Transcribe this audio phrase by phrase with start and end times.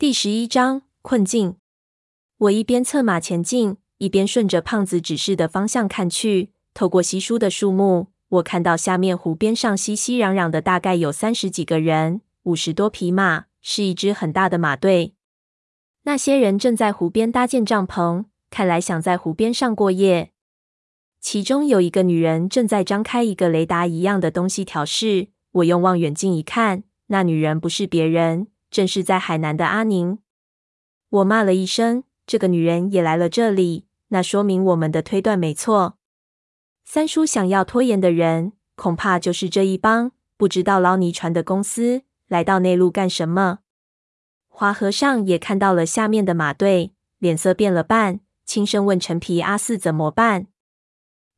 [0.00, 1.56] 第十一章困境。
[2.36, 6.52] 我一边策马前进，一边顺着胖子指示的方向看去。
[6.72, 15.14] 透过稀疏的树木，我看到下面湖边上熙熙攘攘的，大概有三十几个人，五十多匹马，是一支很大的马队。
[16.04, 20.30] 那些人正在湖边搭建帐篷，看来想在湖边上过夜。
[21.20, 25.30] 其中有一个女人正在张开一个雷达一样的东西调试。
[25.50, 28.46] 我用望远镜一看，那女人不是别人。
[28.70, 30.18] 正是在海南的阿宁，
[31.08, 35.96] 我骂了一声：“这个女人也来了这里，那说明我们的推断没错。
[36.84, 43.60] 三叔想要拖延的人，恐怕就是这一帮不知道捞泥船的公司来到内陆干什么。”
[44.48, 50.48] 华和尚也看到了下面的马队，脸色变了半，轻声问陈皮阿四怎么办。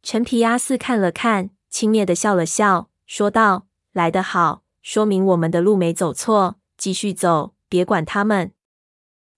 [0.02, 8.52] 陈皮阿四看了看，轻蔑地笑了笑，说道：“来得好，说明我们的路没走错。”继续走，别管他们。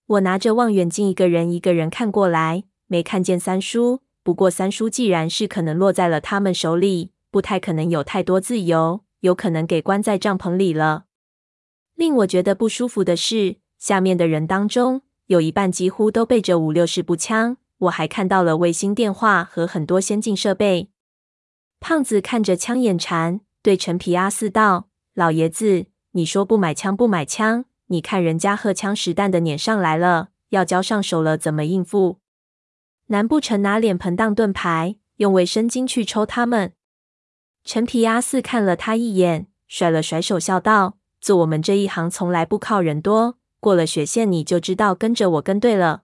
[0.05, 3.99] 我拿着望远镜，一个人一个人看过来，没看见三叔。
[4.23, 11.03] 不过三叔既然是可能落在了他们手里，不太可能有太多自由，有可能给关在帐篷里了。
[11.95, 17.57] 令我觉得不舒服的是，下面的人当中有一半几乎都背着五六式步枪。
[17.79, 20.89] 我还看到了卫星电话和很多先进设备。
[21.81, 32.19] 胖子看着枪眼馋，对陈皮阿四道：“老爷子。”你说不买枪不买枪，你看人家荷枪实弹的撵上来了，要交上手了，怎么应付？
[33.07, 36.73] 难不成拿脸盆当盾牌，用卫生巾去抽他们？
[37.63, 46.03] 陈皮阿四看了他一眼，甩了甩手，笑道：“做我们这一行从来不靠人多，过了雪线你就知道跟着我跟对了。”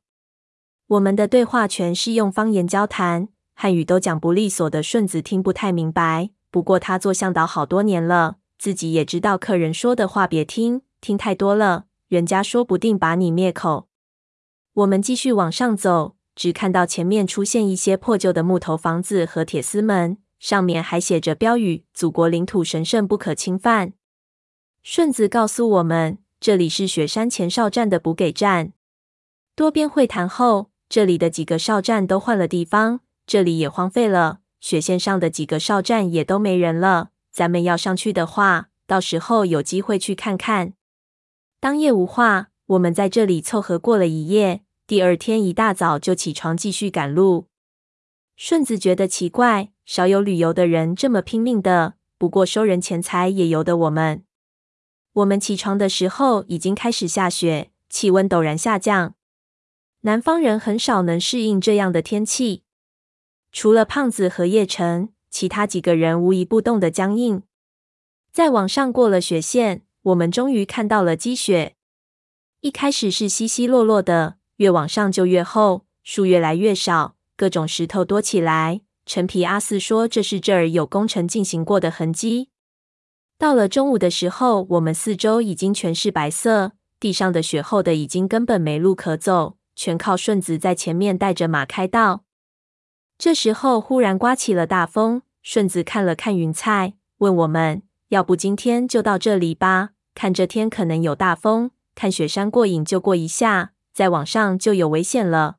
[0.87, 6.31] 我们的对话全是用方言交谈，汉语都讲不利索的顺子听不太明白。
[6.49, 8.37] 不过他做向导好多年了。
[8.59, 13.87] 自己也知道，客人说的话别听，听太多了，人家说不定把你灭口。
[14.73, 23.93] 我们继续往上走，只看到前面出现一些破旧的木头房子和铁丝门，上面还写着标语：“祖国领土神圣不可侵犯。”
[24.83, 28.73] 顺子告诉我们，这里是雪山前哨站的补给站。
[29.55, 37.11] 多边会谈后，这里的几个哨站都换了地方，这里也荒废了，雪线上的几个哨站也都没人了。
[37.39, 40.73] 咱们要上去的话，到时候有机会去看看。
[41.61, 44.65] 当夜无话，我们在这里凑合过了一夜。
[44.85, 47.47] 第二天一大早就起床继续赶路。
[48.35, 51.93] 顺子觉得奇怪，少有旅游的人这么拼命的。
[52.17, 54.25] 不过收人钱财也由得我们。
[55.13, 59.15] 我们起床的时候已经开始下雪，气温陡然下降。
[60.01, 62.63] 南方人很少能适应这样的天气，
[63.53, 65.13] 除了胖子和叶晨。
[65.29, 67.43] 其他几个人无一不冻得僵硬。
[68.31, 71.75] 再往上过了雪线，我们终于看到了积雪。
[72.61, 78.81] 一开始是稀稀落落的，越往上就越厚，树越来越少，各种石头多起来。
[79.05, 82.49] 陈皮阿四说这是这儿有工程进行过的痕迹。
[83.37, 92.25] 到了中午的时候，我们四周已经全是白色，地上的雪厚的已经根本没路可走，全靠顺子在前面带着马开道。
[93.19, 99.89] 这时候忽然刮起了大风，顺子看了看云彩，问我们：“要不今天就到这里吧？
[100.15, 105.57] 看这天可能有大风，看雪山过瘾就过一下，再往上就有危险了。”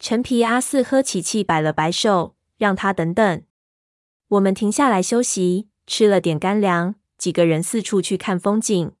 [0.00, 3.42] 陈皮阿四呵起气，摆了摆手，让他等等。
[4.28, 8.92] 我们停下来休息，吃了点干粮，几个人四处去看风景。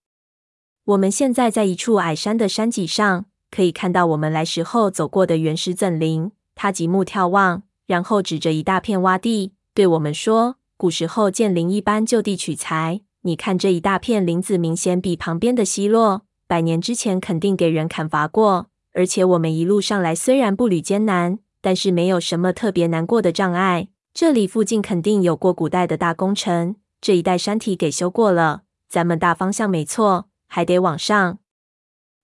[0.84, 6.32] 我们现在在一处矮山的山脊上，可以看到我们来时候走过的原始森林。
[6.54, 13.00] 他极目眺望，然后指着一大片洼地，对我们说：“古时候建林一般就地取材。
[13.22, 16.22] 你看这一大片林子，明显比旁边的稀落。
[16.46, 18.66] 百年之前肯定给人砍伐过。
[18.94, 23.88] 而且我们一路上来虽然步履艰难，但是没有什么特别难过的障碍。
[24.12, 28.64] 这里附近肯定有过古代的大工程，这一带山体给修过了。
[28.90, 31.38] 咱们大方向没错，还得往上。”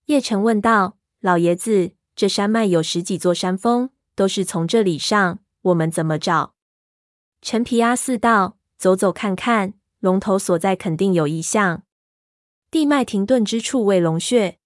[0.07, 3.89] 叶晨问道：“老爷子，这山脉有十几座山峰。”
[4.19, 6.57] 都是从这里上，我们怎么找？
[7.41, 11.85] 陈皮阿四道：“走走看看，龙头所在肯定有异象。
[12.69, 14.59] 地脉停顿之处为龙穴。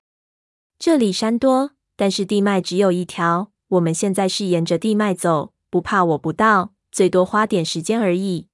[0.79, 3.53] 这里山多，但是地脉只有一条。
[3.69, 8.49] 我们现在是沿着地脉走，不怕我不到，最多花点时间而已。”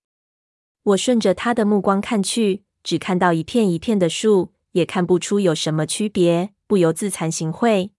[0.82, 7.90] 我顺着他的目光看去，只看到一片一片的树，也看不出有什么区别，不由自惭形秽。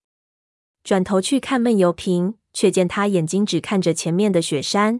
[0.83, 2.35] 转头去看闷油瓶。
[2.59, 4.99] 却见他眼睛只看着前面的雪山，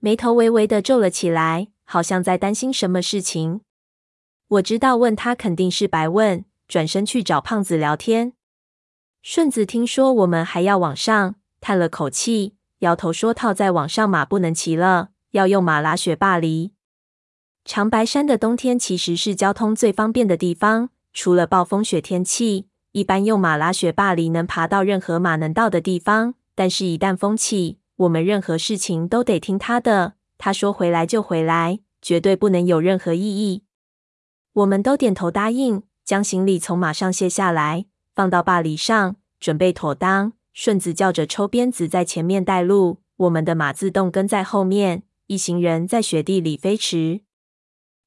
[0.00, 3.62] 眉头微微的皱了起来，好像在担心什么事情。
[4.48, 8.34] 我知道问他肯定是白问，转身去找胖子聊天。
[9.22, 16.72] 顺子听说我们还要往上，叹了口气，摇头说：“套在网上马不能骑了，要用马拉雪霸犁。”
[17.64, 26.34] 长白山的冬天其实是交通最方便的地方，除了暴风雪天气，一般用马拉雪霸犁能爬到任何马能到的地方。
[26.58, 30.14] 但是，一旦风起，我们任何事情都得听他的。
[30.38, 33.62] 他说回来就回来，绝对不能有任何异议。
[34.54, 40.32] 我们都点头答应，将行李从马上卸下来，放到霸犁上，准备妥当。
[40.52, 45.04] 顺子叫着抽鞭子在前面带路，我们的马自动跟在后面。
[45.28, 47.20] 一行人在雪地里飞驰。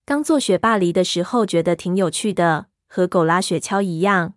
[0.05, 4.33] 刚坐雪霸犁的时候，觉得挺有趣的，和狗拉雪橇一样。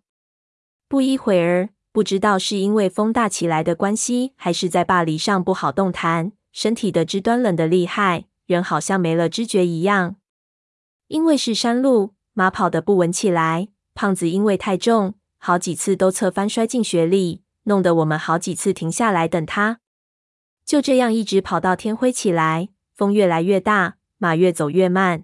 [0.86, 6.32] 不一会儿，不知道是因为风大起来的关系，还是在霸犁上不好动弹。
[6.50, 10.16] 身体的肢端冷得厉害，人好像没了知觉一样。
[11.06, 13.68] 因为是山路，马跑得不稳起来。
[13.94, 19.78] 胖子因为太重，好几次都侧翻摔进雪里，弄得我们好几次停下来等他。
[20.64, 25.22] 就这样一直跑到天灰起来，风越来越大，马越走越慢。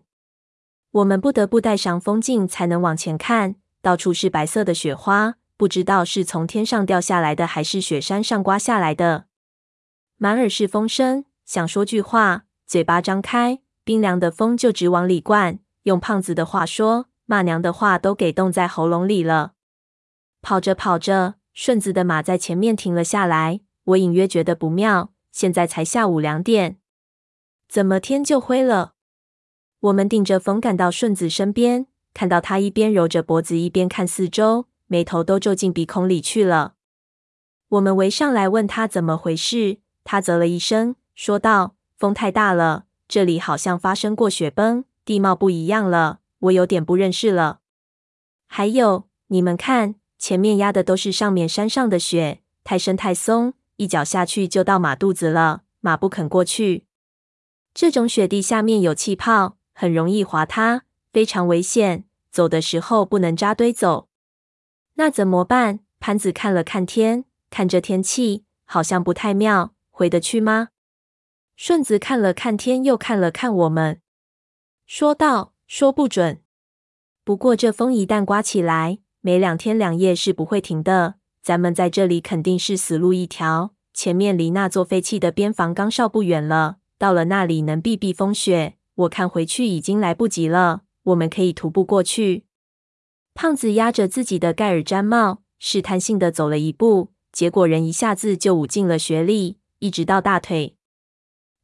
[0.93, 9.27] 我们不得不戴上风镜才能往前看，到处是白色的雪花，不知道是从天上掉下来的，还是雪山上刮下来的。
[10.17, 15.59] 满耳是风声，想说句话，嘴巴张开，冰凉的风就直往里灌。
[15.83, 19.53] 用胖子的话说，骂娘的话都给冻在喉咙里了。
[20.41, 23.61] 跑着跑着，顺子的马在前面停了下来。
[23.85, 26.79] 我隐约觉得不妙，现在才下午两点，
[27.69, 28.95] 怎么天就灰了？
[29.81, 36.75] 我们顶着风赶到顺子身边，看到他一边揉着脖子，一边看四周，眉头都皱进鼻孔里去了。
[37.69, 39.79] 我们围上来问他怎么回事。
[40.03, 47.61] 他啧了一声，说道：“风太大了，这里好像发生过雪崩，地貌不一样了，我有点不认识了。
[48.49, 56.87] 还有，你们看，前面压的都是上面山上的雪，太深太松，一脚下去就到马肚子了，马不肯过去。
[57.73, 60.83] 这种雪地下面有气泡，很容易滑塌，
[61.13, 64.09] 非常危险，走的时候不能扎堆走。
[65.01, 69.73] 那怎么办？”潘子看了看天，看这天气，好像不太妙。
[69.91, 70.69] 回得去吗？
[71.57, 74.01] 顺子看了看天，又看了看我们，
[74.87, 76.43] 说道：“说不准。
[77.25, 81.15] 不过这风一旦刮起来，没两天两夜是不会停的。
[81.43, 83.75] 咱们在这里肯定是死路一条。
[83.95, 88.77] 前面离那座废弃的边防岗哨不远了，到了那里能避避风雪。
[88.95, 90.83] 我看回去已经来不及了。
[91.05, 92.45] 我们可以徒步过去。”
[93.43, 99.57] 胖子压着自己的盖尔毡帽，试探性的走了一步，结果人一下子就捂进了雪里。
[99.79, 100.77] 一直到大腿，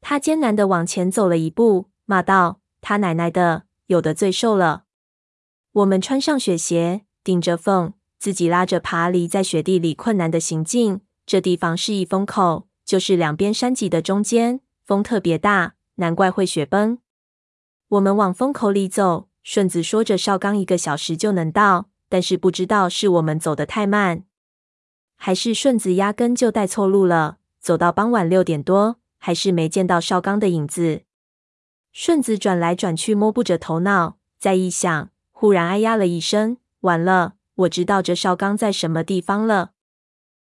[0.00, 4.84] 他艰难的往前走了一步，骂道：“他奶奶的，有的罪受了！”
[5.72, 11.02] 我们穿上雪鞋，顶着风，自己拉着爬犁，在雪地里困难的行进。
[11.26, 16.96] 这地方是一风口，就是两边山脊的中间，风特别大，难怪会雪崩。
[17.88, 24.24] 我们往风口里走，顺子说着邵刚一个小时就能到，但是不知道是我们走得太慢，
[25.14, 27.38] 还是顺子压根就带错路了。
[27.60, 31.02] 走到傍晚六点多，还是没见到邵刚的影子。
[31.92, 34.16] 顺子转来转去，摸不着头脑。
[34.36, 37.34] 再一想，忽然哎呀了一声：“完了！
[37.54, 39.70] 我知道这邵刚在什么地方了。”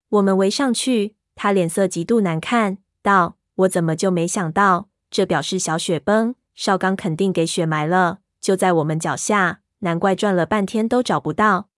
[0.07, 4.87] 我们围上去，他脸色极度难看，道：“我怎么就没想到？
[5.11, 9.61] 这表示小雪崩，邵刚肯定给雪埋了，就在我们脚下。
[9.79, 11.69] 难怪转了半天都找不到。”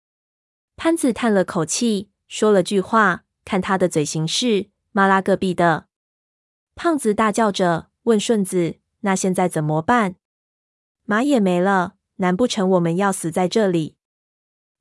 [0.74, 5.86] 潘子叹了口气，说了句话：“看他的嘴型是。”妈拉个逼的！
[6.74, 10.16] 胖子大叫着问顺子：“那现在怎么办？
[11.04, 13.94] 马也没了，难不成我们要死在这里？”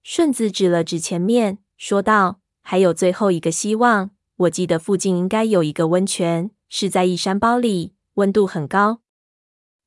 [0.02, 4.10] 顺子指了指前面，说道：“还有最后一个希望。
[4.38, 9.02] 我记得附近应该有一个温泉，是在一山包里，温度很高。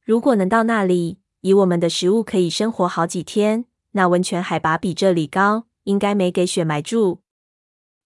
[0.05, 3.64] 如果能到那里，以我们的食物可以生活好几天。
[3.92, 7.21] 那温泉海拔比这里高，应该没给雪埋住。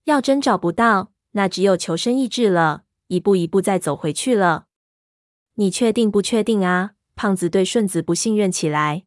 [0.04, 4.66] 要真找不到。”那只有求生意志了，一步一步再走回去了。
[5.54, 6.90] 你确定不确定啊？
[7.14, 9.04] 胖子对顺子不信任起来。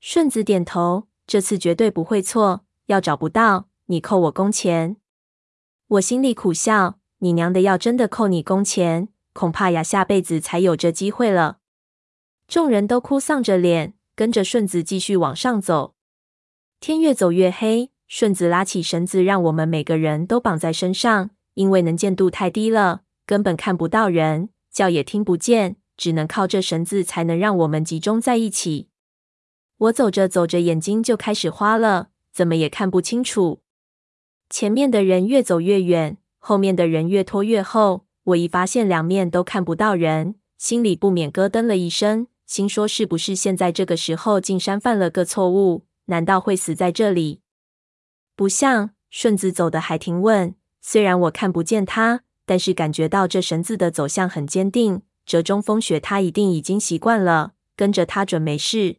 [0.00, 2.66] 顺子点头，这次绝对不会错。
[2.88, 4.98] 要找不到，你扣我工钱。
[5.88, 11.59] 我心里苦笑，你娘的，要真的扣你工钱，恐怕呀下辈子才有这机会了。
[12.50, 15.94] 众人都哭丧着脸，跟着顺子继续往上走。
[16.80, 17.92] 天越走越黑。
[18.08, 28.88] 顺子拉起绳子，让我们每个人都绑在身上，因为能见度太低了，根本看不到人，叫也听不见，只能靠这绳子才能让我们集中在一起。
[29.76, 33.60] 我走着走着，眼睛就开始花了，怎么也看不清楚。
[34.48, 38.06] 前面的人越走越远，后面的人越拖越后。
[38.24, 45.84] 我一发现两面都看不到人，心里不免咯噔了一声，心说是不是现在这个时候进山犯了个错误？
[46.06, 47.42] 难道会死在这里？
[48.34, 55.02] 不像，顺子走的还挺稳，虽然我看不见他，但是感觉到这绳子的走向很坚定。
[55.24, 58.96] 折中风雪，他一定已经习惯了，跟着他准没事。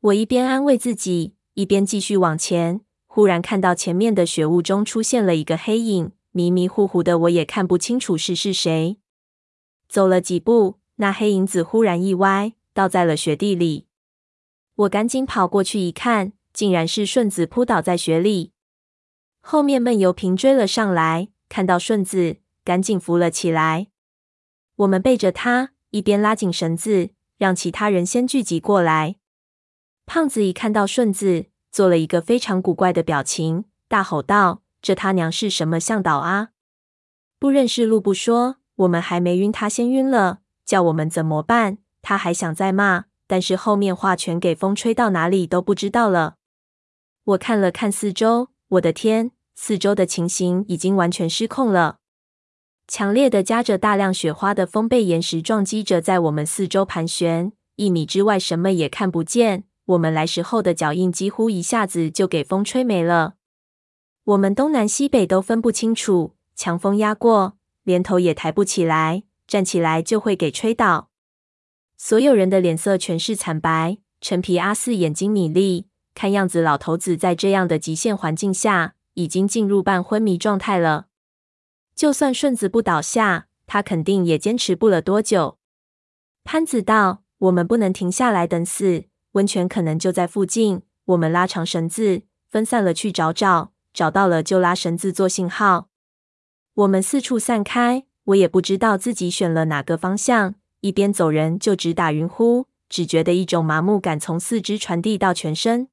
[0.00, 2.80] 我一边安慰自己，一边继续往前。
[3.06, 6.12] 忽然看到前面的雪雾中出现了一个黑影。
[6.32, 8.96] 迷迷糊糊的，我也看不清楚是是谁。
[9.86, 13.86] 走了几步，那黑影子忽然一歪，倒在了雪地里。
[14.76, 18.52] 我赶紧跑过去一看，竟然是顺子扑倒在雪里。
[19.40, 23.88] 后面闷油瓶追了上来，看到顺子，赶紧扶了起来。
[24.76, 29.16] 我们背着他，一边拉紧绳子，让其他人先聚集过来。
[30.06, 34.62] 胖子一看到顺子，做了一个非常古怪的表情，大吼道。
[34.82, 36.50] 这他娘是什么向导啊？
[37.38, 41.78] 不认识路不说，我们还没晕，他先晕了，叫我们怎么办？
[42.02, 46.36] 他还想再骂，但是后面话全给风吹到哪里都不知道了。
[47.24, 51.98] 我看了看四周，我的天，四周的情形已经完全失控了。
[52.86, 59.64] 强烈的夹着大量雪花的风被岩石撞击着，在我们四周盘旋，一米之外什么也看不见。
[59.86, 63.34] 我们来时候的脚印几乎一下子就给风吹没了。
[64.24, 71.10] 我们东南西北都分不清楚，强风压过，连头也抬不起来，站起来就会给吹倒。
[71.96, 73.98] 所有人的脸色全是惨白。
[74.20, 81.06] 陈皮阿四眼睛米粒，看样子老头子在这样的极限环境下，已经进入半昏迷状态了。
[81.94, 85.58] 就算顺子不倒下，他肯定也坚持不了多久。
[86.42, 90.82] 潘子道：“我们不能停下来等死，温泉可能就在附近。
[91.04, 95.88] 我们拉长绳子，分散了去找找。”找到了就拉绳子做信号。
[96.74, 100.54] 我们四处散开，我也不知道自己选了哪个方向。
[100.80, 105.88] 一边走人就直打晕呼，只觉得一种麻木感从四肢传递到全身。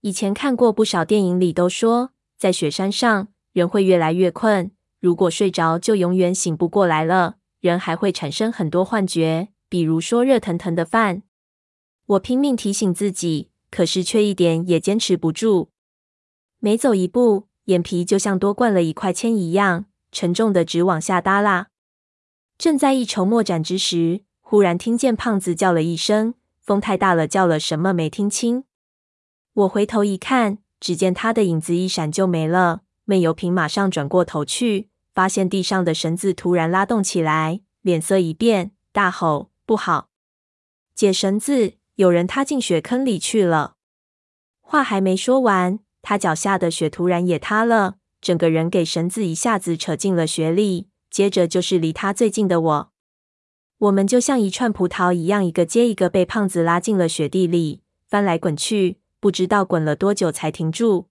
[0.00, 7.36] 以前看过不少电影里都说，在雪山上人会越来越困，如果睡着就永远醒不过来了。
[7.60, 11.24] 人还会产生很多幻觉，比如说热腾腾的饭。
[12.06, 15.70] 我拼命提醒自己，可是却一点也坚持不住。
[16.60, 21.68] 每走一步，眼皮就像多灌了一块铅一样，沉重的直往下耷拉。
[22.56, 28.64] 正在一筹莫展之时，忽然听见胖子叫了一声：“风太大了，叫了什么没听清。”
[29.54, 32.82] 我回头一看，只见他的影子一闪就没了。
[33.04, 40.08] 闷油瓶马上转过头去，发现地上的绳子突然拉动起来，脸色一变，大吼：“不好！
[40.94, 41.74] 解绳子！
[41.94, 43.74] 有人踏进雪坑里去了！”
[44.60, 45.80] 话还没说完。
[46.02, 50.88] 他脚下的雪突然也塌了，整个人给绳子一下子扯进了雪里。
[51.10, 52.92] 接着就是离他最近的我，
[53.78, 61.08] 我们就像一串葡萄一样，一个接一个被胖子拉进了雪地里，翻来滚去，不知道滚了多久才停住。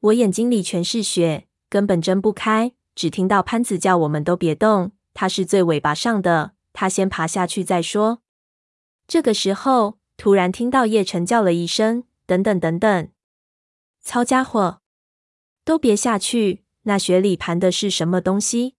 [0.00, 8.22] 我眼睛里全是雪，根本睁不开，只听到潘子叫我们都别动，他是最尾巴上的，他先爬下去再说。
[9.06, 13.08] 这个时候，突然听到叶晨叫了一声：“等等等等！”
[14.02, 14.81] 操家伙，
[15.64, 16.64] 都别下去！
[16.82, 18.74] 那雪里盘的是什么东西？